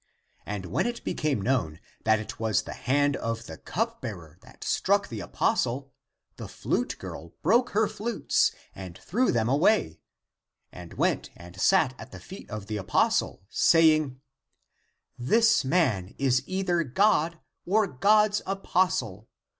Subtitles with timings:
[0.47, 4.63] And when it became known that it was the hand of the cup bearer that
[4.63, 5.93] struck the apostle,
[6.37, 9.99] the flute girl broke her flutes and threw them away,
[10.71, 14.19] and went and sat at the feet of the apostle, saying,"
[15.19, 19.27] This man is either God or God's apostle.